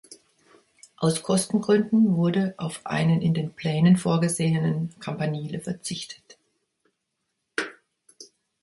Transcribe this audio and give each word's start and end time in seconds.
Aus 0.97 1.21
Kostengründen 1.21 2.15
wurde 2.17 2.55
auf 2.57 2.81
einen 2.87 3.21
in 3.21 3.35
den 3.35 3.53
Plänen 3.53 3.97
vorgesehenen 3.97 4.95
Campanile 4.99 5.59
verzichtet. 5.59 6.39